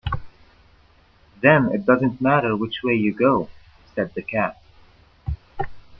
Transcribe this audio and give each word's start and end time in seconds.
‘Then 1.43 1.69
it 1.71 1.85
doesn’t 1.85 2.19
matter 2.21 2.57
which 2.57 2.81
way 2.83 2.95
you 2.95 3.13
go,’ 3.13 3.49
said 3.93 4.11
the 4.15 4.23
Cat. 4.23 4.57